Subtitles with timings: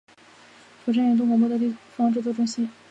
[0.83, 2.67] 釜山远东广播的地方制作中心。